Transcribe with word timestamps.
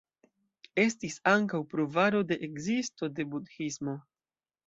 Estis 0.83 1.17
ankaŭ 1.31 1.59
pruvaro 1.75 2.23
de 2.33 2.39
ekzisto 2.49 3.11
de 3.19 3.27
Budhismo. 3.35 3.97